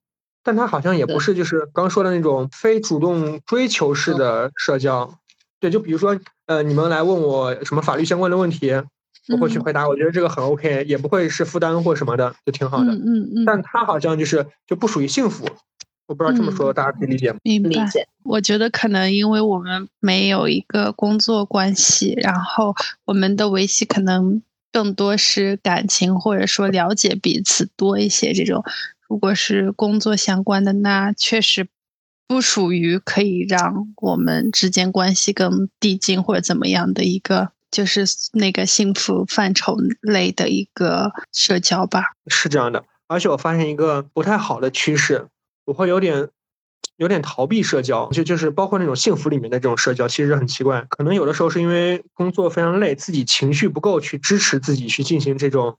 [0.44, 5.18] 但他好像也不是就是刚说的那种非主动追求式的社交。
[5.58, 6.16] 对，就比如说，
[6.46, 8.72] 呃，你们来问我什么法律相关的问题。
[9.28, 12.92] 我会去回答，我觉得这个很 OK，也不会是负担或什么的，就挺好的。
[12.92, 13.44] 嗯嗯。
[13.44, 15.48] 但他好像就是就不属于幸福，
[16.06, 17.38] 我不知道这么说大家可以理解吗？
[17.42, 17.68] 明白。
[17.70, 18.06] 理解。
[18.22, 28.32] 我觉得可能因为我们没有一个工作关系，然后我们的维系可能更多是感情或者说了解彼此多一些。
[28.32, 28.62] 这种
[29.08, 31.66] 如果是工作相关的，那确实
[32.28, 37.50] 不属于可以让我们之间关系更递进或者怎么样的一个。
[37.76, 42.82] 就是那个幸福范畴类的一个社交吧，是这样的。
[43.06, 45.26] 而且我发现一个不太好的趋势，
[45.66, 46.30] 我会有点
[46.96, 50.86] 有点逃避社交，就就是包括那种幸福里面的这种社交，其实很奇怪。
[50.88, 55.76] 可能有的时候是因为工作非常累，自己情绪不够去支持自己去进行这种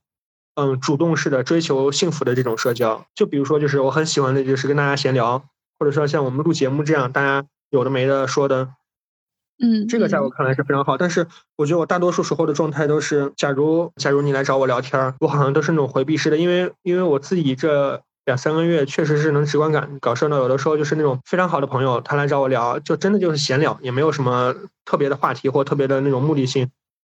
[0.54, 3.04] 嗯主动式的追求幸福的这种社交。
[3.16, 5.44] 就比如说，就是我很喜欢的就是跟大家闲聊，
[5.80, 8.77] 或者说像我们录节目这样，大家有的没的说的。
[9.60, 26.70] 嗯，这个在我看来是非常好，但是我觉得我大多数时候的状态都是，假如假如你来找我聊天，我好像都是那种回避式的，因为因为我自己这两三个月确实是能直观感感受到，有的时候就是那种非常好的朋友，他来找我聊，就真的就是闲聊，也没有什么特别的话题或特别的那种目的性，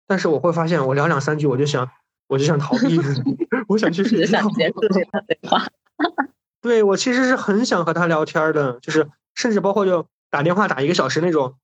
[0.07, 1.89] 但是我会发现，我聊两三句，我就想
[2.29, 2.97] 我就想逃避，
[3.67, 5.65] 我想去睡觉，想结束这段对话。
[6.61, 11.55] 对我其实是很想和他聊天的，就是甚至包括就打电话打一个小时那种。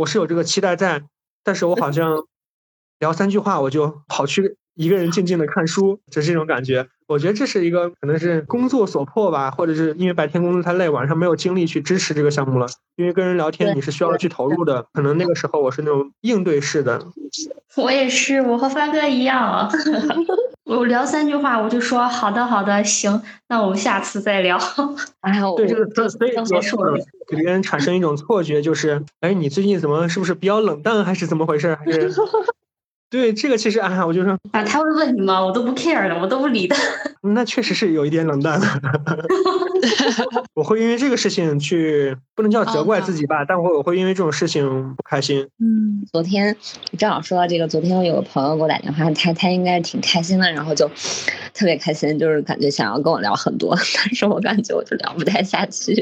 [0.00, 1.02] 我是有这个期待在，
[1.44, 2.24] 但是我好像
[3.00, 6.86] 聊三句话，我就跑去一个人静静的看书，就是这种感觉。
[7.06, 12.66] 我觉得这是一个可能是工作所迫吧，或者是因为白天工作太累，晚上没有精力去支持这个项目了。
[12.96, 16.98] 因为跟人聊天你是需要去投入的，可能那个时候我是那种应对式的。
[17.76, 19.70] 我也是，我和帆哥一样。
[20.64, 24.58] 我聊三句话，我就说好的，好的，行，那我们下次再聊。
[25.20, 26.84] 哎呀，对，就是所以有时候
[27.28, 31.76] 给别人产生一种错觉，就是哎，你最近怎么是不是比较冷淡，还是怎么回事？
[31.84, 32.10] 还是
[33.10, 35.44] 对这个其实啊，我就说啊，他会问你吗？
[35.44, 36.76] 我都不 care 的，我都不理的。
[37.34, 38.58] 那确实是有一点冷淡。
[40.54, 45.46] 我会因为这个事情去，不能叫责怪自己吧，但我我会因为这种事情不开心。
[45.58, 46.56] 嗯，昨天
[46.98, 50.88] 正好说到这个，昨天我有个朋友给我打电话，他他应该是挺开心的，然后就
[51.52, 55.94] 特别开心，就是感觉想要跟我聊很多， 但是我感觉我就聊不太下去。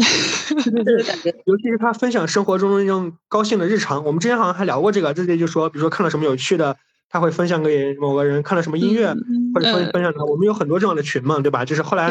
[0.00, 4.04] 就是感觉，尤其是他分享生活中那种高兴的日常。
[4.04, 6.76] 我们之前好像还聊过这个，这里就说，比如说看了什么有趣的，
[7.08, 9.14] 他会分享给某个人；看了什么音乐，
[9.54, 10.24] 或者分分享他。
[10.24, 11.64] 我们有很多这样的群嘛，对吧？
[11.64, 12.10] 就是后来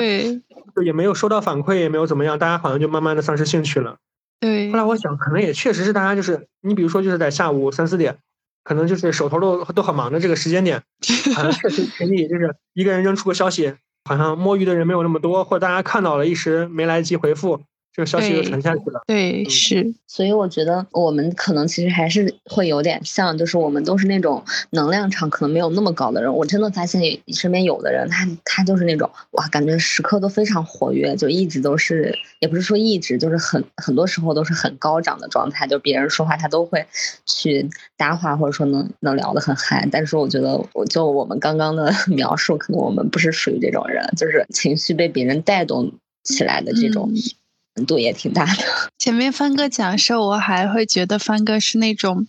[0.75, 3.97] 就也没有收到反馈，也没有怎么样，大家好像就慢慢的丧失兴趣了。
[4.39, 4.71] 对。
[4.71, 8.17] 后来我想，可能也确实是大家就是，你比如说就是在下午三四点，
[8.63, 10.83] 可能就是手头都都很忙的这个时间点，
[11.35, 13.73] 好像确实群里就是一个人扔出个消息，
[14.05, 17.61] 好像摸鱼的人没有那么多，或者大家看到了一时没来得及回复。
[17.99, 19.01] 这个消息就传下去了。
[19.05, 19.93] 对，是。
[20.07, 26.33] 所以我觉得我们可能其实还是会有点像，就是我们都是那种能量场可能没有那么高的人。
[26.33, 35.67] 我真的发现身边有的人，他他就是那种哇，感觉时刻都非常活跃，就一直都是，也不是说一直，就是很很多时候都是很高涨的状态。
[35.67, 36.85] 就别人说话，他都会
[37.25, 39.85] 去搭话，或者说能能聊得很嗨。
[39.91, 45.91] 但是我觉得，我就我们刚刚的 描述，可能我们不是属于这种人，就是情绪被别人带动
[46.23, 47.11] 起来的这种。
[47.87, 48.63] 度也挺大的。
[48.97, 52.27] 前面帆哥讲的时候，我还会觉得帆哥是那种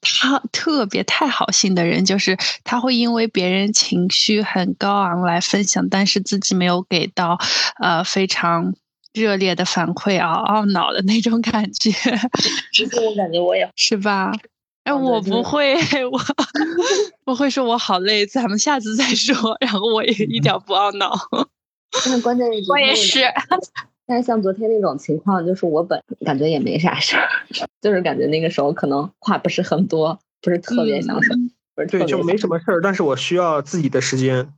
[0.00, 7.38] 他特别太好心的人，就是他会因为别人情绪很高昂来分享，但是自己没有给到
[7.80, 8.74] 呃非常
[9.12, 11.90] 热烈的反馈啊，懊恼的那种感觉。
[12.72, 14.32] 其实我感觉我也是吧？
[14.84, 15.76] 哎，我不会，
[16.10, 16.20] 我
[17.24, 19.56] 我会说我好累，咱们下次再说。
[19.60, 21.16] 然后我也一点不懊恼。
[22.20, 23.20] 关键我也是。
[24.12, 27.26] 但是像昨天那种情况，就是我本感觉也没啥事儿，
[27.80, 31.34] 就是感觉那个时候可能话不是很多，不是特别想说，
[31.74, 32.82] 不是对，就没什么事儿。
[32.82, 34.52] 但是我需要自己的时间。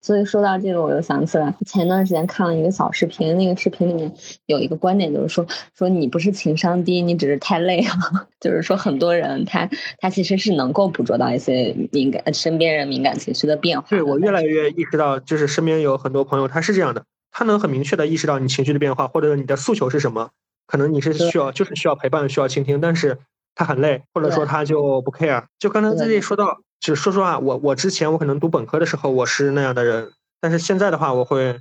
[0.00, 4.14] 所以说到这个，我又想起来前段时间看了一个小视频，那个视频里面
[4.46, 5.44] 有一个观点，就是说
[5.76, 8.28] 说你不是情商低，你只是太累了。
[8.38, 13.88] 就是说很多人他他其实是能够捕捉到一些敏感身边人敏感情绪的变化。
[13.90, 17.02] 对我越来越意识到，就是身边有很多朋友他是这样的。
[17.32, 20.30] 他能很明确的意识到你情绪的变化，或者你的诉求是什么？
[20.66, 23.18] 可能你是需要，就是需要陪伴，需要倾听，但是
[23.54, 25.44] 他很累，或者说他就不 care。
[25.58, 31.58] 就刚才自己说到，就说实话，我我之前我可能读本科的时候我是那样的人，但是现在的话我会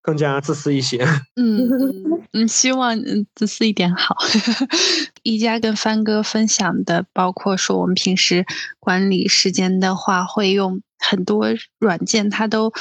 [0.00, 1.04] 更加自私一些。
[1.36, 1.68] 嗯
[2.32, 2.96] 嗯，希望
[3.34, 4.16] 自私一点好。
[5.22, 8.46] 一家跟帆哥分享的，包括说我们平时
[8.78, 11.46] 管理时间的话，会用很多
[11.78, 12.72] 软件，它都。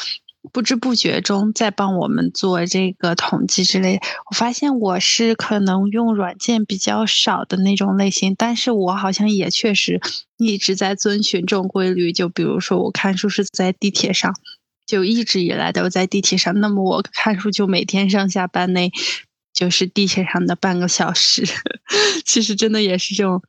[0.51, 10.01] 不知不觉中在帮我们做这个统计之类，我发现我是可能用软件比较少的那种类型，但是我好像也确实
[10.37, 12.11] 一直在遵循这种规律。
[12.11, 14.33] 就比如说我看书是在地铁上，
[14.85, 18.91] 就一直以来都在地铁上，那么我看书就每天上下班内
[19.53, 21.47] 就是地铁上的半个小时。
[22.25, 23.41] 其实真的也是这种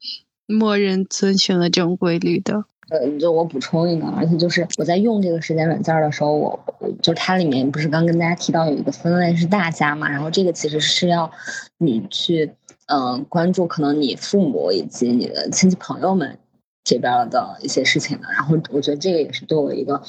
[0.46, 2.64] 默认遵循了这种规律的。
[2.98, 6.58] 呃，就我补充一个，而且就是我在用这个时间软件的时候，我
[7.02, 11.30] 就它里面不是刚跟大家提到有一个分类是大家嘛，然后这个其实是要
[11.78, 12.52] 你去
[12.86, 16.38] 嗯关注可能你父母以及你的亲戚朋友们
[16.84, 20.02] 这边的一些事情的，然后我觉得这个也是对我一个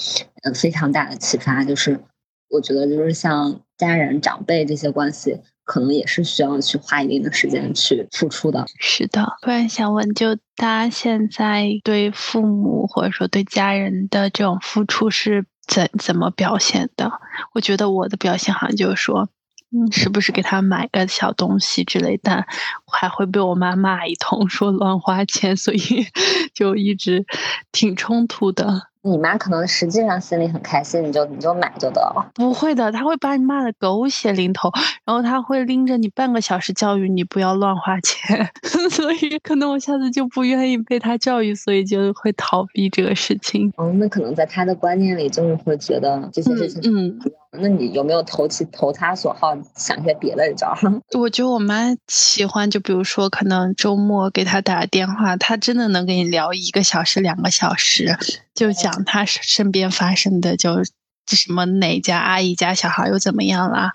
[0.43, 2.00] 呃非常大的启发，就是
[2.49, 5.39] 我觉得就是像家人长辈这些关系。
[5.67, 8.63] 可能也是需要去花一定的时间去付出的。
[8.79, 17.12] 是的，突然想问，就大家现在对父母或者说对家人的这种付出是怎怎么表现的？
[17.55, 19.27] 我觉得我的表现好像就是说，
[19.71, 22.45] 嗯，时不时给他买个小东西之类，但
[22.86, 25.79] 还会被我妈骂一通，说乱花钱，所以
[26.53, 27.25] 就一直
[27.71, 28.84] 挺冲突的。
[29.06, 32.32] 你妈可能实际上心里很开心，你就你就买就得了。
[32.34, 34.72] 不会的，他会把你骂的狗血淋头，
[35.06, 38.50] 然后他会拎着你半个小时教育你不要乱花钱，
[38.89, 43.72] 所以可能我下次就不愿意被他教育，所以就会逃避这个事情。
[43.78, 47.20] 哦，那可能在他的观念里就是会觉得这些事情，嗯，
[47.60, 50.78] 那你有没有投其投他所好，想些别的招？
[51.18, 58.18] 我觉得我妈喜欢，就比如说可能周末给她打电话，她真的能跟你聊一个小时、两个小时。
[58.54, 60.84] 就讲她身边发生的，就
[61.28, 63.91] 什么哪家阿姨家小孩又怎么样啦。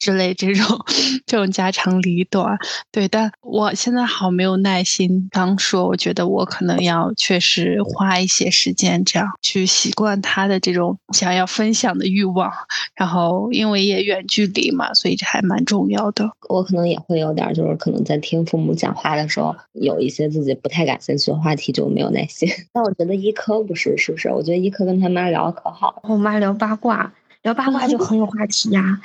[0.00, 0.66] 之类这种
[1.26, 2.58] 这种家长里短，
[2.90, 5.28] 对，但我现在好没有耐心。
[5.30, 12.50] 刚说，我觉得我可能要确实花一些时间，这样去习惯他的这种想要分享的欲望。
[12.96, 16.28] 然后，因为也远距离嘛，所以这还蛮重要的。
[16.48, 22.48] 我可能也会有点，就是可能在听父母讲话的时候，有一些自己不太感兴趣的话题就没有耐心。
[22.72, 24.30] 但我觉得一科不是，是不是？
[24.30, 27.12] 我觉得一科跟他妈聊可好，我妈聊八卦。
[27.42, 29.00] 聊八卦就很有话题呀，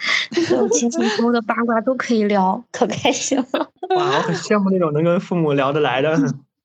[0.48, 3.72] 所有亲戚朋友的八卦都可以聊，可开心了。
[3.96, 6.20] 哇，我很羡慕那种能跟父母聊得来的。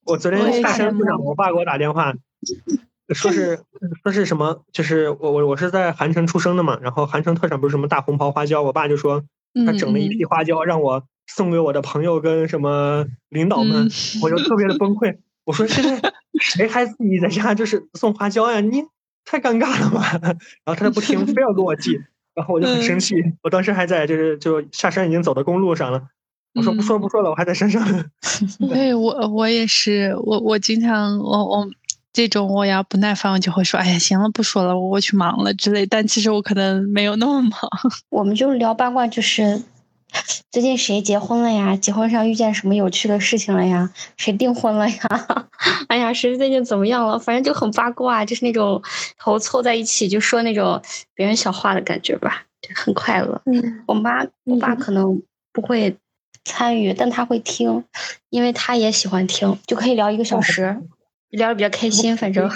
[0.05, 2.13] 我昨天下山路上，我爸给我打电话，
[3.15, 3.61] 说是
[4.03, 9.23] 说是什么，就是我我我是在韩城出生的嘛，然后韩城特产不是什么大红袍花椒，我爸就说
[9.65, 13.89] 他整了一批花椒让我送给我的朋友跟什么领导们，
[14.21, 15.19] 我就特别的崩溃。
[15.45, 18.61] 我说现在谁还自己在家就是送花椒呀？
[18.61, 18.83] 你。
[19.31, 20.19] 太尴尬了吧！
[20.67, 21.93] 然后他就不听，非要跟我寄，
[22.35, 23.15] 然后我就很生气。
[23.45, 26.03] 我当时还在，就是就下山已经走到公路上了。
[26.55, 27.81] 我说不说不说了，我还在山上。
[28.69, 31.69] 对我我也是，我我经常我我
[32.13, 37.53] 这种我要不耐烦，我就会说：“哎呀，行了，不说了，我我去忙了之类。”但其实我可能没有那么忙。
[38.09, 39.63] 我们就是聊八卦，就是
[40.51, 41.77] 最近谁结婚了呀？
[41.77, 43.93] 结婚上遇见什么有趣的事情了呀？
[44.17, 44.97] 谁订婚了呀？
[45.89, 47.19] 哎呀，谁最近怎么样了？
[47.19, 48.83] 反正就很八卦，就是那种
[49.19, 50.81] 头凑在一起就说那种
[51.15, 53.41] 别人小话的感觉吧，就很快乐。
[53.47, 55.97] 嗯，我妈我爸可能不会
[56.45, 57.85] 参与，但他会听，
[58.31, 60.81] 因为他也喜欢听，就可以聊一个小时。
[61.31, 62.51] 聊的比较开心，反正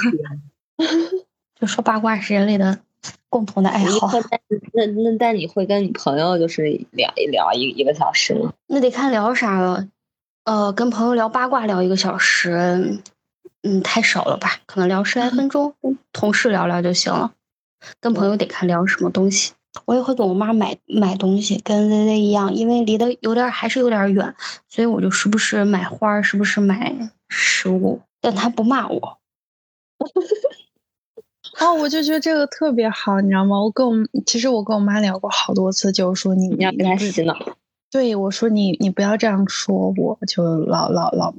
[1.61, 2.81] 就说八卦是人类的
[3.35, 4.09] 共同的爱好。
[4.75, 6.63] 那那但你会跟你朋友就是
[6.93, 8.53] 聊一聊一一个小时吗？
[8.69, 9.89] 那得看聊啥了。
[10.45, 13.01] 呃，跟朋友聊八卦聊一个小时，
[13.63, 14.61] 嗯，太少了吧？
[14.67, 17.33] 可能聊十来分钟，跟同事聊聊就行了。
[17.99, 19.53] 跟朋友得看聊什么东西。
[19.85, 24.33] 我也会给我妈买买东西，跟 Z Z 一样，因为离得有点还是有点远，
[24.69, 28.01] 所以我就时不时买花，时不时买食物。
[28.21, 29.19] 但她不骂我，
[31.61, 33.61] 哦，我就觉得这个特别好，你知道吗？
[33.61, 33.95] 我跟我
[34.27, 37.37] 其实我跟我妈聊过好多次，就是说你你要跟她洗脑，
[37.91, 41.35] 对我说你你不要这样说，我就老老老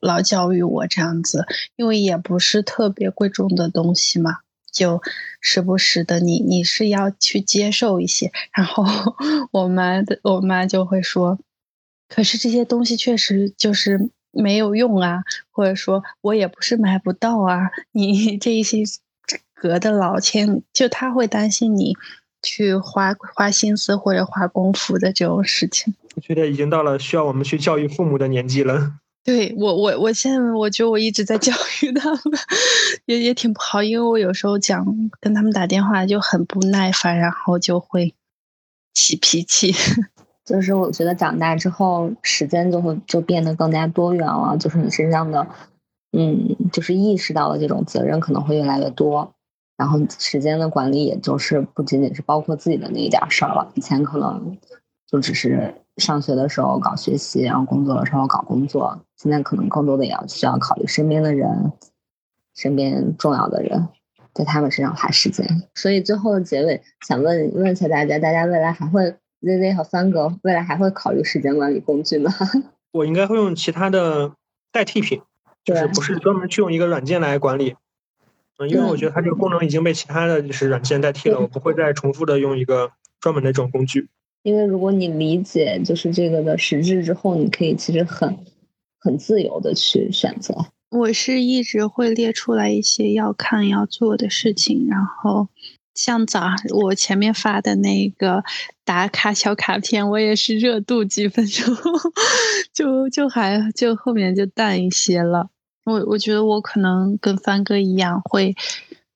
[0.00, 1.46] 老教育我这样子，
[1.76, 4.38] 因为也不是特别贵重的东西嘛，
[4.72, 5.00] 就
[5.40, 8.84] 时不时的你你是要去接受一些，然后
[9.52, 11.38] 我妈的我妈就会说，
[12.08, 14.10] 可是这些东西确实就是。
[14.32, 17.72] 没有用啊，或者说我也不是买不到啊。
[17.90, 18.84] 你 这一些
[19.60, 21.94] 隔的老千，就他会担心你
[22.42, 25.94] 去花花心思或者花功夫的这种事情。
[26.16, 28.94] 我觉得已经到了需要我们去教育父母的年纪了。
[29.22, 31.52] 对我，我我现在我觉得我一直在教
[31.82, 32.20] 育他们，
[33.04, 34.86] 也也挺不好，因为我有时候讲
[35.20, 38.14] 跟他们打电话就很不耐烦，然后就会
[38.94, 39.74] 起脾气。
[40.42, 44.56] 就是我觉得长大之后，时间就会就变得更加多元了。
[44.58, 45.46] 就是你身上的，
[46.16, 49.34] 嗯，就是意识到的这种责任可能会越来越多。
[49.80, 53.72] 然后时间的管理，也就是不仅仅是包括自己的那一点事儿了。
[53.74, 54.58] 以前可能
[55.06, 59.00] 就只是上学的时候搞学习，然后工作的时候搞工作。
[59.16, 61.72] 现在可能更多的也要需要考虑身边的人，
[62.54, 63.88] 身边重要的人，
[64.34, 65.46] 在他们身上花时间。
[65.74, 72.30] 所以最后的结尾，想问问一下大家：大家未来还会？Z Z 和三哥未来还会考虑时间管理工具吗？
[72.92, 74.32] 我应该会用其他的
[74.70, 75.22] 代替品，
[75.64, 77.76] 就是不是专门去用一个软件来管理。
[78.60, 84.08] 嗯，因为我觉得它这个功能已经被其他的就是软件代替了，我不会再重复的用一个专门的这种工具。
[84.42, 88.36] 因为如果你理解就是这个的实质之后，你可以其实很
[88.98, 90.54] 很自由的去选择。
[90.90, 95.48] 我是一直会列出来一些要看要做的事情，然后。
[95.92, 98.42] 像早我前面发的那个
[98.84, 101.76] 打卡小卡片，我也是热度几分钟，
[102.72, 105.50] 就就还就后面就淡一些了。
[105.84, 108.54] 我我觉得我可能跟帆哥一样，会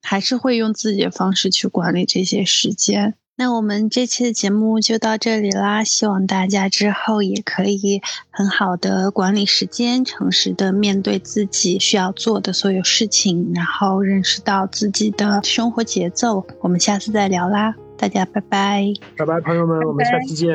[0.01, 3.15] 还是会用自己的方式去管理这些时间。
[3.37, 16.47] 那我们这期的节目就到这里啦，希望大家之后也可以很好的管理时间，诚实的面对自己需要做的所有事情，然后认识到自己的生活节奏。
[16.61, 18.85] 我们下次再聊啦，大家拜拜，
[19.17, 20.49] 拜拜，朋友们，我们下期见。